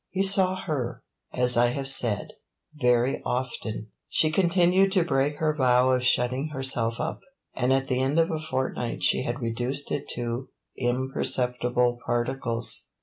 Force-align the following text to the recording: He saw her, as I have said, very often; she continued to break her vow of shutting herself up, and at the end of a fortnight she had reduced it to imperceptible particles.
He 0.09 0.23
saw 0.23 0.55
her, 0.63 1.03
as 1.31 1.55
I 1.55 1.67
have 1.67 1.87
said, 1.87 2.29
very 2.73 3.21
often; 3.23 3.91
she 4.09 4.31
continued 4.31 4.91
to 4.93 5.03
break 5.03 5.35
her 5.35 5.53
vow 5.55 5.91
of 5.91 6.03
shutting 6.03 6.47
herself 6.47 6.95
up, 6.99 7.19
and 7.53 7.71
at 7.71 7.87
the 7.87 8.01
end 8.01 8.17
of 8.17 8.31
a 8.31 8.39
fortnight 8.39 9.03
she 9.03 9.21
had 9.21 9.39
reduced 9.43 9.91
it 9.91 10.09
to 10.15 10.49
imperceptible 10.75 11.99
particles. 12.03 12.87